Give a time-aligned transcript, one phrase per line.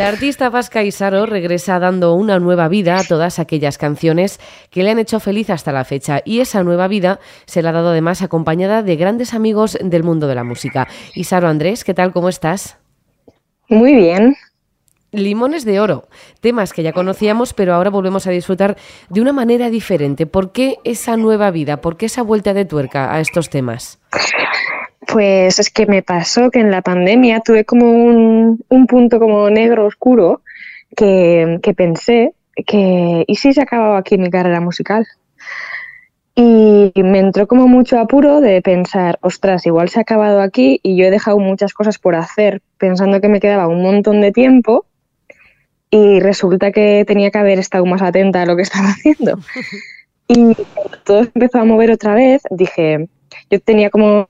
[0.00, 4.90] La artista vasca Isaro regresa dando una nueva vida a todas aquellas canciones que le
[4.90, 8.22] han hecho feliz hasta la fecha y esa nueva vida se la ha dado además
[8.22, 10.88] acompañada de grandes amigos del mundo de la música.
[11.14, 12.14] Isaro Andrés, ¿qué tal?
[12.14, 12.78] ¿Cómo estás?
[13.68, 14.36] Muy bien.
[15.12, 16.08] Limones de oro,
[16.40, 18.78] temas que ya conocíamos, pero ahora volvemos a disfrutar
[19.10, 20.24] de una manera diferente.
[20.24, 21.82] ¿Por qué esa nueva vida?
[21.82, 23.98] ¿Por qué esa vuelta de tuerca a estos temas?
[25.12, 29.86] Pues es que me pasó que en la pandemia tuve como un, punto como negro
[29.86, 30.42] oscuro
[30.96, 32.32] que, pensé
[32.66, 35.06] que ¿y si se acababa aquí mi carrera musical?
[36.36, 40.96] Y me entró como mucho apuro de pensar, ostras, igual se ha acabado aquí y
[40.96, 44.86] yo he dejado muchas cosas por hacer pensando que me quedaba un montón de tiempo
[45.90, 49.38] y resulta que tenía que haber estado más atenta a lo que estaba haciendo.
[50.32, 53.08] Y cuando todo empezó a mover otra vez, dije,
[53.50, 54.28] yo tenía como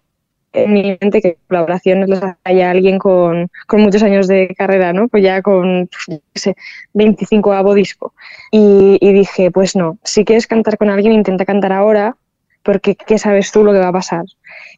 [0.52, 5.08] en mi mente que colaboraciones las haya alguien con, con, muchos años de carrera, ¿no?
[5.08, 6.56] Pues ya con, no sé,
[6.94, 8.14] 25 abo disco.
[8.50, 12.16] Y, y, dije, pues no, si quieres cantar con alguien, intenta cantar ahora,
[12.62, 14.24] porque ¿qué sabes tú lo que va a pasar?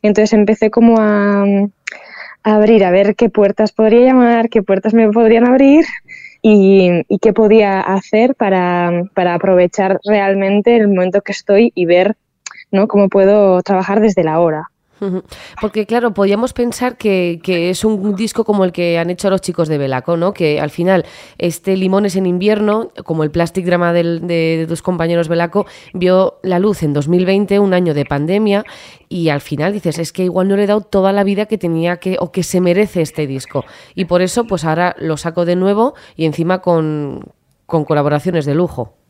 [0.02, 1.44] Entonces empecé como a,
[2.42, 5.84] abrir, a ver qué puertas podría llamar, qué puertas me podrían abrir
[6.42, 12.16] y, qué podía hacer para, para, aprovechar realmente el momento que estoy y ver
[12.70, 12.88] ¿no?
[12.88, 14.71] cómo puedo trabajar desde la hora.
[15.60, 19.68] Porque claro, podíamos pensar que, es un disco como el que han hecho los chicos
[19.68, 20.32] de Belaco, ¿no?
[20.32, 21.04] Que al final
[21.38, 26.82] este Limones en invierno, como el Plastic Drama de, tus compañeros Belaco, vio la luz
[26.82, 28.64] en 2020, un año de pandemia,
[29.08, 31.58] y al final dices, es que igual no le he dado toda la vida que
[31.58, 33.64] tenía que o que se merece este disco.
[33.94, 37.32] Y por eso, pues ahora lo saco de nuevo y encima con,
[37.66, 39.01] con colaboraciones de lujo.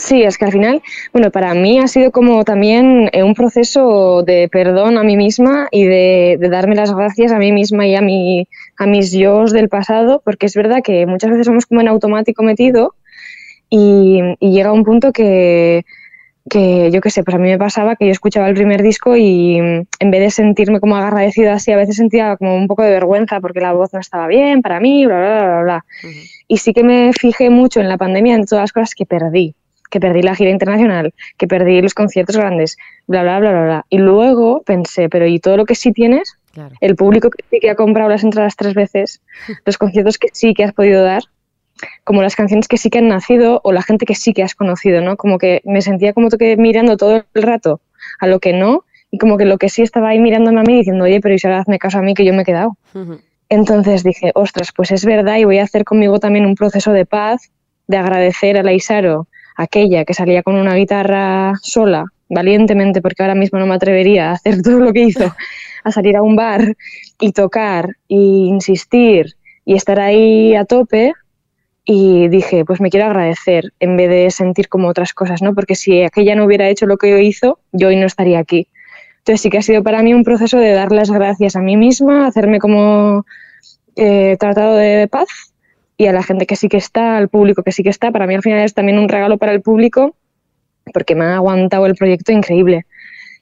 [0.00, 4.22] Sí, es que al final, bueno, para mí ha sido como también eh, un proceso
[4.22, 8.00] de perdón a mí misma y de, darme las gracias a mí misma y a,
[8.00, 8.48] mi,
[8.78, 12.42] a mis yo del pasado, porque es verdad que muchas veces somos como en automático
[12.42, 12.94] metido
[13.68, 15.84] y, llega un punto que,
[16.48, 19.16] que yo qué sé, pues a mí me pasaba que yo escuchaba el primer disco
[19.16, 22.90] y en vez de sentirme como agradecida así, a veces sentía como un poco de
[22.90, 25.84] vergüenza porque la voz no estaba bien para mí, bla, bla, bla, bla.
[26.48, 29.54] Y sí que me fijé mucho en la pandemia en todas las cosas que perdí
[29.90, 33.86] que perdí la gira internacional, que perdí los conciertos grandes, bla, bla, bla, bla, bla.
[33.90, 36.36] Y luego pensé, pero ¿y todo lo que sí tienes?
[36.80, 39.20] El público que sí que ha comprado las entradas tres veces,
[39.66, 41.24] los conciertos que sí que has podido dar,
[42.04, 44.54] como las canciones que sí que han nacido o la gente que sí que has
[44.54, 45.16] conocido, ¿no?
[45.16, 47.80] Como que me sentía como que mirando todo el rato
[48.18, 50.76] a lo que no y como que lo que sí estaba ahí mirándome a mí
[50.76, 52.76] diciendo, oye, pero Isabel, hazme caso a mí que yo me he quedado.
[53.48, 57.06] Entonces dije, ostras, pues es verdad y voy a hacer conmigo también un proceso de
[57.06, 57.50] paz,
[57.88, 59.26] de agradecer a la Isaro
[59.62, 64.32] aquella que salía con una guitarra sola, valientemente, porque ahora mismo no me atrevería a
[64.32, 65.34] hacer todo lo que hizo,
[65.84, 66.76] a salir a un bar
[67.20, 69.34] y tocar e insistir
[69.64, 71.12] y estar ahí a tope.
[71.84, 75.54] Y dije, pues me quiero agradecer en vez de sentir como otras cosas, ¿no?
[75.54, 78.68] Porque si aquella no hubiera hecho lo que hizo, yo hoy no estaría aquí.
[79.18, 81.76] Entonces sí que ha sido para mí un proceso de dar las gracias a mí
[81.76, 83.24] misma, hacerme como
[83.96, 85.49] eh, tratado de paz
[86.00, 88.10] y a la gente que sí que está, al público que sí que está.
[88.10, 90.16] Para mí al final es también un regalo para el público
[90.94, 92.86] porque me ha aguantado el proyecto increíble.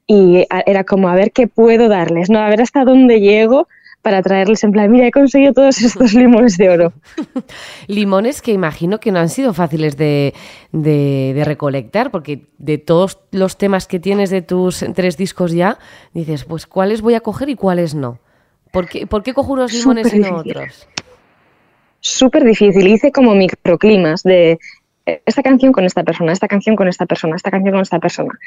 [0.09, 2.41] Y era como a ver qué puedo darles, ¿no?
[2.41, 3.69] A ver hasta dónde llego
[4.03, 6.93] para traerles en plan, mira, he conseguido todos estos limones de oro.
[7.87, 10.35] limones que imagino que no han sido fáciles de,
[10.73, 15.79] de, recolectar, porque de todos los temas que tienes de tus tres discos ya,
[16.13, 18.19] dices, pues cuáles voy a coger y cuáles no.
[18.73, 20.89] ¿Por qué, ¿por qué cojo unos limones y no otros?
[22.00, 22.86] Súper difícil.
[22.86, 24.59] Hice como microclimas de
[25.06, 27.98] eh, esta canción con esta persona, esta canción con esta persona, esta canción con esta
[27.98, 28.38] persona.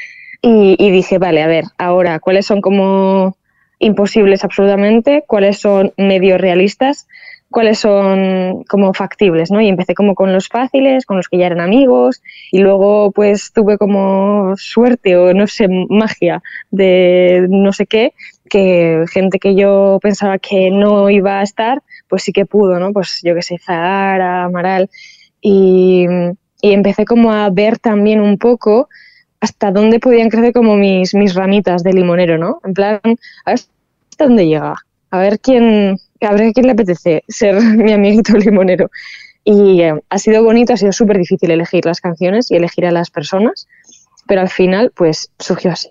[0.43, 3.37] Y, dije, vale, a ver, ahora, ¿cuáles son como
[3.77, 5.23] imposibles absolutamente?
[5.27, 7.07] ¿Cuáles son medio realistas?
[7.51, 9.61] Cuáles son como factibles, ¿no?
[9.61, 13.51] Y empecé como con los fáciles, con los que ya eran amigos, y luego pues
[13.53, 18.13] tuve como suerte o no sé, magia de no sé qué,
[18.49, 22.91] que gente que yo pensaba que no iba a estar, pues sí que pudo, ¿no?
[22.93, 24.89] Pues yo que sé, Zahara, Amaral.
[25.41, 26.05] Y,
[26.63, 28.87] empecé como a ver también un poco
[29.39, 32.59] hasta dónde podían crecer como mis, mis ramitas de limonero, ¿no?
[32.63, 32.99] En plan,
[33.45, 33.59] a ver
[34.11, 34.75] hasta dónde llega,
[35.09, 38.89] a ver quién, a ver a quién le apetece ser mi amiguito limonero.
[39.43, 42.91] Y eh, ha sido bonito, ha sido súper difícil elegir las canciones y elegir a
[42.91, 43.67] las personas,
[44.27, 45.89] pero al final pues surgió así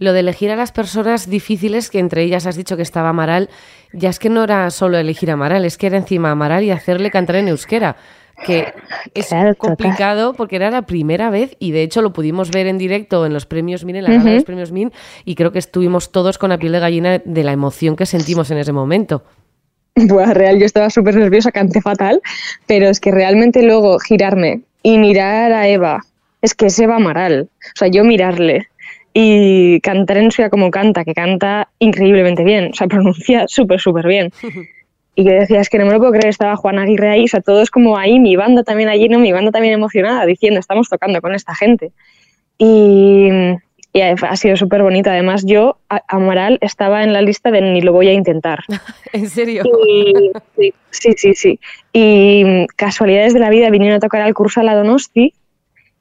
[0.00, 3.50] lo de elegir a las personas difíciles, que entre ellas has dicho que estaba Amaral,
[3.92, 6.70] ya es que no era solo elegir a Amaral, es que era encima Amaral y
[6.70, 7.96] hacerle cantar en euskera
[8.44, 8.72] que
[9.14, 13.26] es complicado porque era la primera vez y de hecho lo pudimos ver en directo
[13.26, 14.92] en los premios MIN, en la gala de los premios MIN
[15.24, 18.50] y creo que estuvimos todos con la piel de gallina de la emoción que sentimos
[18.50, 19.24] en ese momento.
[20.08, 22.20] Buah, real, yo estaba súper nerviosa, canté fatal,
[22.66, 26.04] pero es que realmente luego girarme y mirar a Eva,
[26.42, 28.68] es que es Eva Amaral, o sea, yo mirarle
[29.12, 34.06] y cantar en suya como canta, que canta increíblemente bien, o sea, pronuncia súper, súper
[34.06, 34.32] bien.
[35.16, 37.28] Y que decía, es que no me lo puedo creer, estaba Juan Aguirre ahí, o
[37.28, 39.18] sea, todos como ahí, mi banda también allí, ¿no?
[39.18, 41.90] Mi banda también emocionada, diciendo, estamos tocando con esta gente.
[42.56, 43.28] Y,
[43.92, 45.10] y ha sido súper bonito.
[45.10, 45.78] Además, yo,
[46.08, 48.60] Amaral, estaba en la lista de ni lo voy a intentar.
[49.12, 49.64] ¿En serio?
[50.56, 51.60] sí, sí, sí, sí.
[51.92, 55.34] Y casualidades de la vida vinieron a tocar al curso a la Donosti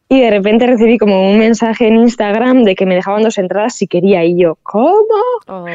[0.08, 3.76] y de repente recibí como un mensaje en Instagram de que me dejaban dos entradas
[3.76, 5.06] si quería y yo, ¿cómo?
[5.48, 5.66] Oh.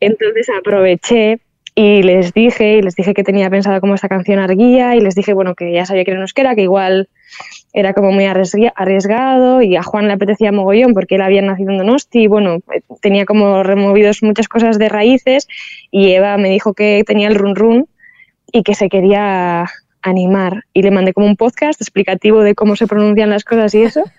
[0.00, 1.40] Entonces aproveché
[1.78, 5.14] y les dije, y les dije que tenía pensado como esta canción Arguía y les
[5.14, 7.10] dije, bueno, que ya sabía que era euskera, que igual
[7.74, 11.76] era como muy arriesgado y a Juan le apetecía mogollón porque él había nacido en
[11.76, 15.48] Donosti y bueno, eh, tenía como removidos muchas cosas de raíces
[15.90, 17.88] y Eva me dijo que tenía el run run
[18.50, 19.66] y que se quería
[20.00, 23.82] animar y le mandé como un podcast explicativo de cómo se pronuncian las cosas y
[23.82, 24.02] eso.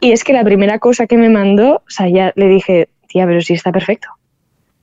[0.00, 3.24] Y es que la primera cosa que me mandó, o sea, ya le dije, tía,
[3.24, 4.08] pero sí está perfecto.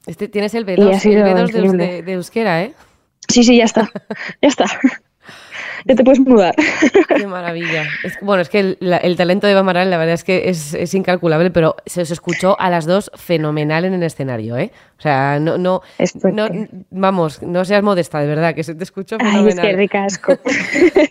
[0.05, 2.73] Este, tienes el B2, de, de, euskera, ¿eh?
[3.27, 3.89] Sí, sí, ya está.
[4.41, 4.65] ya está
[5.85, 6.55] ya te puedes mudar.
[7.15, 7.87] Qué maravilla.
[8.21, 11.75] bueno, es que el, talento de Eva Maral, la verdad es que es, incalculable, pero
[11.85, 14.71] se os escuchó a las dos fenomenal en el escenario, ¿eh?
[14.97, 15.81] O sea, no, no,
[16.89, 19.45] vamos, no seas modesta, de verdad, que se te escuchó fenomenal.
[19.45, 20.37] Ay, es que ricasco.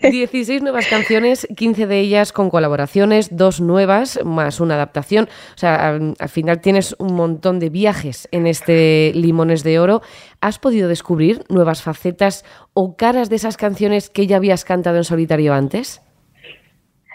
[0.09, 5.27] 16 nuevas canciones, 15 de ellas con colaboraciones, dos nuevas más una adaptación.
[5.55, 10.01] O sea, al final tienes un montón de viajes en este Limones de Oro.
[10.41, 15.03] ¿Has podido descubrir nuevas facetas o caras de esas canciones que ya habías cantado en
[15.03, 16.01] solitario antes?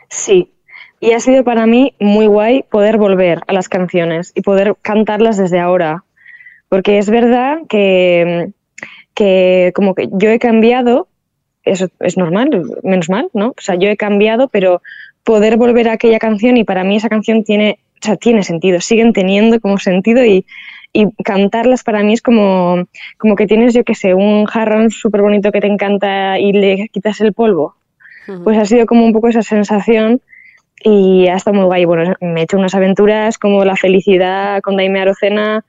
[0.09, 0.55] Sí,
[1.01, 5.37] y ha sido para mí muy guay poder volver a las canciones y poder cantarlas
[5.37, 6.05] desde ahora.
[6.69, 8.53] Porque es verdad que,
[9.15, 11.09] que como que yo he cambiado,
[11.63, 13.49] eso es normal, menos mal, ¿no?
[13.49, 14.81] O sea, yo he cambiado, pero
[15.25, 18.81] poder volver a aquella canción y para mí esa canción tiene, o sea, tiene sentido,
[18.81, 20.47] siguen teniendo como sentido y,
[20.97, 22.87] y cantarlas para mí es como,
[23.19, 26.89] como que tienes, yo que sé, un jarrón súper bonito que te encanta y le
[26.89, 27.75] quitas el polvo.
[28.43, 30.23] Pues ha sido como un poco esa sensación
[30.83, 31.85] y ha estado muy guay.
[31.85, 35.65] Bueno, me he hecho unas aventuras como la felicidad con Daime Arocena,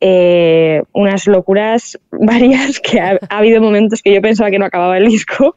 [0.00, 5.06] eh, unas locuras varias que ha, habido momentos que yo pensaba que no acababa el
[5.06, 5.54] disco,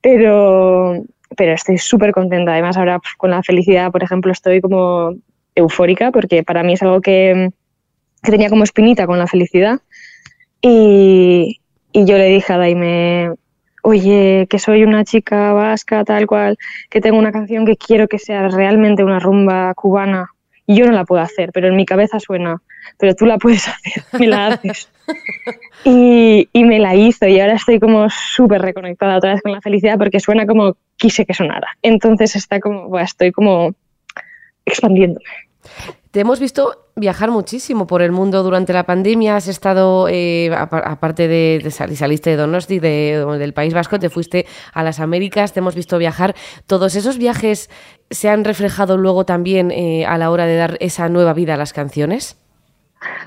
[0.00, 1.04] pero,
[1.36, 2.52] pero estoy súper contenta.
[2.52, 5.14] Además, ahora con la felicidad, por ejemplo, estoy como
[5.54, 7.50] eufórica porque para mí es algo que,
[8.22, 9.80] que tenía como espinita con la felicidad.
[10.60, 11.60] Y,
[11.92, 13.32] y yo le dije a Daime,
[13.82, 16.58] oye, que soy una chica vasca, tal cual,
[16.90, 20.30] que tengo una canción que quiero que sea realmente una rumba cubana.
[20.66, 22.60] Y yo no la puedo hacer, pero en mi cabeza suena,
[22.98, 24.90] pero tú la puedes hacer, me la haces.
[25.84, 29.62] y, y, me la hizo y ahora estoy como súper reconectada otra vez con la
[29.62, 31.68] felicidad porque suena como quise que sonara.
[31.80, 33.74] Entonces está como, bueno, estoy como
[34.66, 35.24] expandiéndome.
[36.10, 39.36] Te hemos visto viajar muchísimo por el mundo durante la pandemia.
[39.36, 44.82] Has estado, eh, aparte de, de saliste de Donosti, del País Vasco, te fuiste a
[44.82, 46.34] las Américas, te hemos visto viajar.
[46.66, 47.70] ¿Todos esos viajes
[48.10, 51.56] se han reflejado luego también eh, a la hora de dar esa nueva vida a
[51.56, 52.36] las canciones?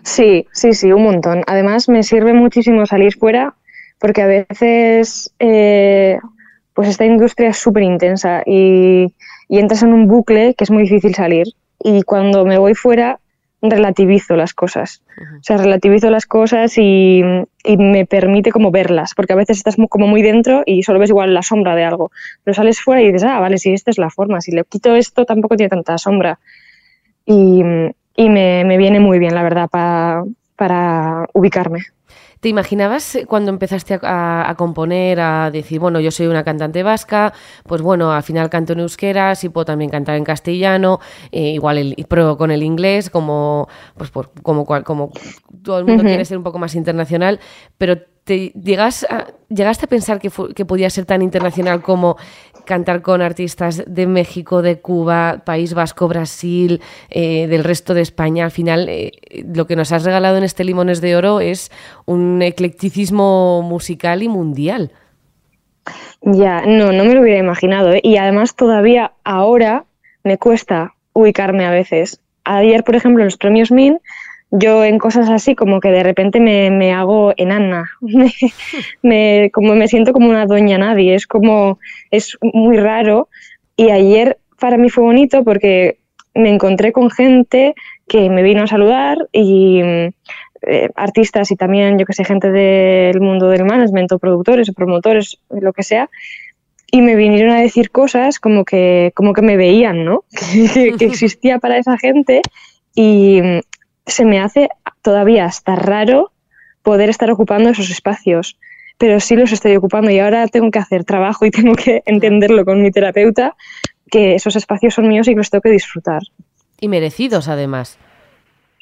[0.03, 1.43] Sí, sí, sí, un montón.
[1.47, 3.55] Además, me sirve muchísimo salir fuera
[3.99, 6.17] porque a veces eh,
[6.73, 9.13] pues esta industria es súper intensa y
[9.49, 11.47] entras en un bucle que es muy difícil salir
[11.83, 13.20] y cuando me voy fuera
[13.61, 15.03] relativizo las cosas.
[15.39, 17.23] O sea, relativizo las cosas y,
[17.77, 21.33] me permite como verlas, porque a veces estás como muy dentro y solo ves igual
[21.33, 22.11] la sombra de algo,
[22.43, 24.95] pero sales fuera y dices, ah, vale, si esta es la forma, si le quito
[24.95, 26.39] esto tampoco tiene tanta sombra.
[27.25, 31.81] Y, me, me, viene muy bien, la verdad, para ubicarme.
[32.41, 37.33] ¿Te imaginabas eh, cuando empezaste a, componer, a decir, bueno, yo soy una cantante vasca,
[37.67, 40.99] pues bueno, al final canto en euskera, sí puedo también cantar en castellano,
[41.31, 45.11] eh, igual el, pruebo con el inglés, como, pues por, como, como
[45.63, 47.39] todo el mundo quiere ser un poco más internacional,
[47.77, 49.05] pero te llegas
[49.49, 52.17] llegaste a pensar que, que podía ser tan internacional como
[52.65, 58.45] cantar con artistas de México, de Cuba, País Vasco, Brasil, eh, del resto de España.
[58.45, 59.11] Al final, eh,
[59.53, 61.71] lo que nos has regalado en este Limones de Oro es
[62.05, 64.91] un eclecticismo musical y mundial.
[66.21, 67.93] Ya, no, no me lo hubiera imaginado.
[67.93, 68.01] ¿eh?
[68.03, 69.85] Y además todavía ahora
[70.23, 72.19] me cuesta ubicarme a veces.
[72.43, 73.99] Ayer, por ejemplo, en los premios MIN
[74.51, 77.89] yo en cosas así como que de repente me, me hago enana,
[79.01, 81.79] me, como me siento como una doña nadie, es como,
[82.11, 83.29] es muy raro
[83.75, 85.99] y ayer para mí fue bonito porque
[86.33, 87.75] me encontré con gente
[88.07, 89.81] que me vino a saludar y
[90.63, 94.73] eh, artistas y también, yo que sé, gente del mundo del management o productores o
[94.73, 96.09] promotores, lo que sea,
[96.91, 100.23] y me vinieron a decir cosas como que, como que me veían, ¿no?
[100.99, 102.41] que, existía para esa gente
[102.93, 103.41] y
[104.05, 104.69] se me hace
[105.01, 106.31] todavía hasta raro
[106.81, 108.57] poder estar ocupando esos espacios,
[108.97, 112.65] pero sí los estoy ocupando y ahora tengo que hacer trabajo y tengo que entenderlo
[112.65, 113.55] con mi terapeuta,
[114.09, 116.21] que esos espacios son míos y que los tengo que disfrutar.
[116.79, 117.97] Y merecidos además.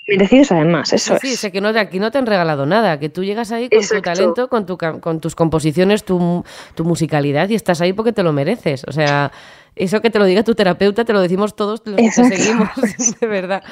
[0.08, 1.40] Merecidos además, eso sí, es.
[1.40, 4.02] Sí, que no, aquí no te han regalado nada, que tú llegas ahí con tu
[4.02, 8.34] talento, con, tu, con tus composiciones, tu, tu musicalidad y estás ahí porque te lo
[8.34, 8.86] mereces.
[8.88, 9.32] O sea,
[9.76, 12.70] eso que te lo diga tu terapeuta, te lo decimos todos los que te seguimos,
[13.22, 13.64] de verdad.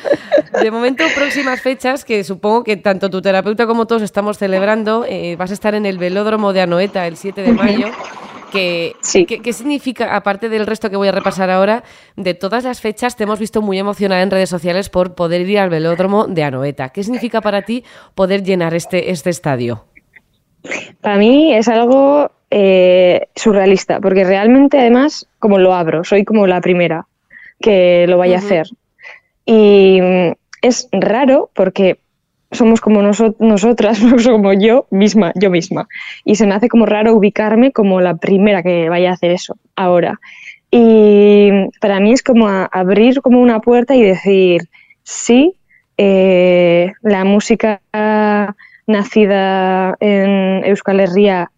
[0.62, 5.36] De momento, próximas fechas, que supongo que tanto tu terapeuta como todos estamos celebrando, eh,
[5.38, 7.88] vas a estar en el velódromo de Anoeta el 7 de mayo.
[8.52, 8.96] Que,
[9.44, 11.84] ¿Qué significa, aparte del resto que voy a repasar ahora,
[12.16, 15.60] de todas las fechas te hemos visto muy emocionada en redes sociales por poder ir
[15.60, 16.90] al velódromo de Anoeta?
[16.90, 17.84] ¿Qué significa para ti
[18.16, 19.84] poder llenar este, este estadio?
[21.02, 26.62] Para mí es algo eh, surrealista, porque realmente además, como lo abro, soy como la
[26.62, 27.08] primera
[27.60, 28.68] que lo vaya a hacer.
[29.46, 32.00] Y mm, es raro porque
[32.52, 35.88] somos como nosotras, como yo misma, yo misma.
[36.24, 39.58] Y se me hace como raro ubicarme como la primera que vaya a hacer eso
[39.76, 40.20] ahora.
[40.72, 41.50] Y
[41.80, 44.64] para mí es como abrir como una puerta y decir,
[45.04, 45.56] sí,
[45.98, 47.82] eh, la música
[48.86, 51.52] nacida en Euskal Herria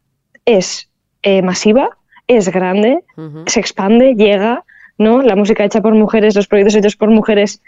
[0.57, 0.89] es
[1.21, 3.03] eh, masiva, es grande,
[3.47, 4.63] se expande, llega,
[4.97, 5.21] ¿no?
[5.21, 7.61] La música hecha por mujeres, los proyectos hechos por mujeres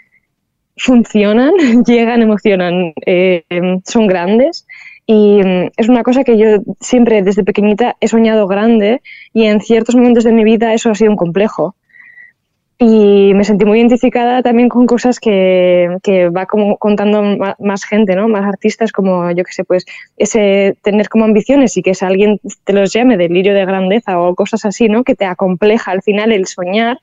[0.76, 1.52] funcionan,
[1.86, 3.44] llegan, emocionan, eh,
[3.84, 4.66] son grandes.
[5.06, 6.46] Y mm, es una cosa que yo
[6.80, 10.94] siempre desde pequeñita he soñado grande y en ciertos momentos de mi vida eso ha
[10.94, 11.74] sido un complejo
[12.78, 17.22] y me sentí muy identificada también con cosas que, que va como contando
[17.58, 18.28] más gente, ¿no?
[18.28, 19.84] Más artistas como, yo qué sé, pues
[20.16, 24.34] ese tener como ambiciones y que si alguien te los llame delirio de grandeza o
[24.34, 25.04] cosas así, ¿no?
[25.04, 26.98] Que te acompleja al final el soñar.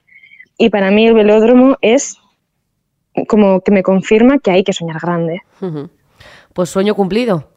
[0.58, 2.18] Y para mí el velódromo es
[3.28, 5.42] como que me confirma que hay que soñar grande.
[6.54, 7.48] Pues sueño cumplido.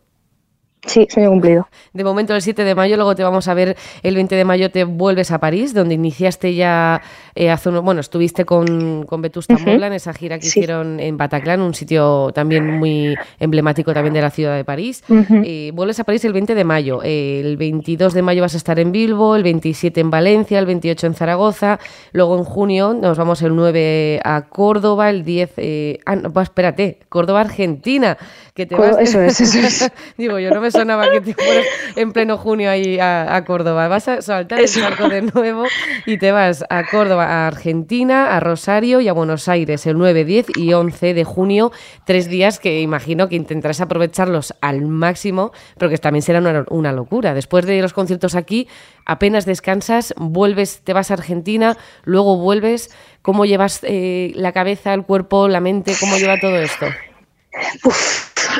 [0.84, 1.68] Sí, sueño cumplido.
[1.92, 4.70] De momento el 7 de mayo, luego te vamos a ver el 20 de mayo,
[4.72, 7.00] te vuelves a París, donde iniciaste ya
[7.36, 11.60] eh, hace unos, bueno, estuviste con, con Vetusta en esa gira que hicieron en Bataclan,
[11.60, 15.04] un sitio también muy emblemático también de la ciudad de París.
[15.44, 18.80] y vuelves a París el 20 de mayo, el 22 de mayo vas a estar
[18.80, 21.78] en Bilbo, el 27 en Valencia, el 28 en Zaragoza,
[22.10, 26.48] luego en junio nos vamos el 9 a Córdoba, el 10, eh, ah, no, pues
[26.48, 28.18] espérate, Córdoba, Argentina,
[28.54, 28.96] que te vas...
[28.98, 29.92] Eso es, eso es.
[30.18, 33.88] Digo, yo no me sonaba que te fueras en pleno junio ahí a, Córdoba.
[33.88, 35.64] Vas a saltar el charco de nuevo
[36.06, 40.24] y te vas a Córdoba, a Argentina, a Rosario y a Buenos Aires el 9,
[40.24, 41.72] 10 y 11 de junio.
[42.04, 47.34] Tres días que imagino que intentarás aprovecharlos al máximo, pero que también será una, locura.
[47.34, 48.68] Después de los conciertos aquí,
[49.06, 52.90] apenas descansas, vuelves, te vas a Argentina, luego vuelves.
[53.22, 55.94] ¿Cómo llevas eh, la cabeza, el cuerpo, la mente?
[56.00, 56.86] ¿Cómo lleva todo esto?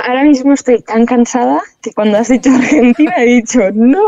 [0.05, 4.03] Ahora mismo estoy tan cansada que cuando has dicho Argentina he dicho ¡no!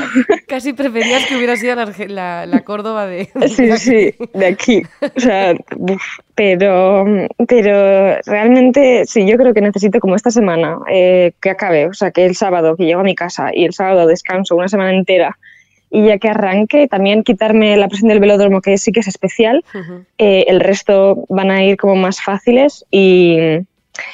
[0.48, 1.76] Casi preferías que hubiera sido
[2.08, 4.82] la, la, Córdoba de, Sí, sí, de aquí.
[5.16, 5.54] O sea,
[6.34, 7.04] pero,
[7.46, 12.10] pero realmente sí, yo creo que necesito como esta semana eh, que acabe, o sea,
[12.10, 15.38] que el sábado que llego a mi casa y el sábado descanso una semana entera
[15.90, 19.64] y ya que arranque, también quitarme la presión del velódromo, que sí que es especial,
[20.18, 23.36] eh, el resto van a ir como más fáciles y,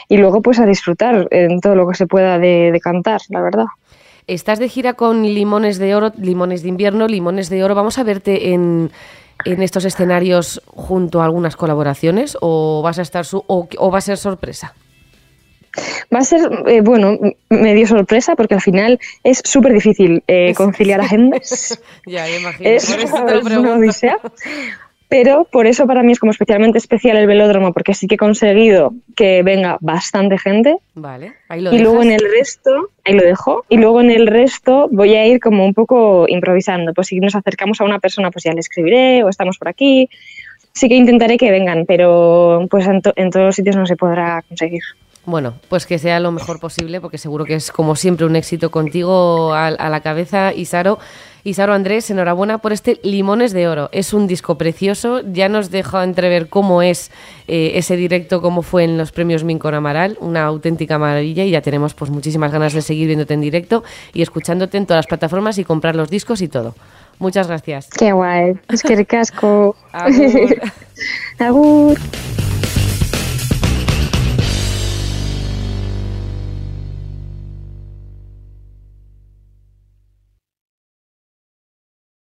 [0.08, 3.66] y luego pues a disfrutar en todo lo que se pueda de, cantar, la verdad.
[4.26, 7.74] Estás de gira con Limones de Oro, Limones de Invierno, Limones de Oro.
[7.74, 8.90] ¿Vamos a verte en,
[9.44, 14.00] en estos escenarios junto a algunas colaboraciones o vas a estar su, o, va a
[14.00, 14.74] ser sorpresa?
[16.12, 17.18] Va a ser, eh, bueno,
[17.50, 21.80] medio sorpresa porque al final es súper difícil eh, conciliar agendas.
[22.06, 22.70] ya, imagino.
[22.70, 23.42] Es, Por eso te lo
[25.08, 28.18] pero por eso para mí es como especialmente especial el velódromo, porque sí que he
[28.18, 30.76] conseguido que venga bastante gente.
[30.94, 34.26] Vale, ahí lo Y luego en el resto, ahí lo dejo, y luego en el
[34.26, 36.92] resto voy a ir como un poco improvisando.
[36.92, 40.08] Pues si nos acercamos a una persona, pues ya le escribiré, o estamos por aquí.
[40.72, 44.42] Sí que intentaré que vengan, pero pues en, en todos los sitios no se podrá
[44.42, 44.82] conseguir.
[45.26, 48.70] Bueno, pues que sea lo mejor posible, porque seguro que es como siempre un éxito
[48.70, 51.00] contigo a, la cabeza, Isaro.
[51.42, 53.88] Isaro Andrés, enhorabuena por este Limones de Oro.
[53.92, 57.10] Es un disco precioso, ya nos deja entrever cómo es
[57.48, 61.60] eh, ese directo, cómo fue en los premios Mincon Amaral, una auténtica maravilla y ya
[61.60, 65.58] tenemos pues muchísimas ganas de seguir viéndote en directo y escuchándote en todas las plataformas
[65.58, 66.74] y comprar los discos y todo.
[67.18, 67.88] Muchas gracias.
[67.90, 68.58] Qué guay.
[68.68, 69.76] Es que ricasco.
[69.92, 70.60] Agur.
[71.38, 71.98] Agur.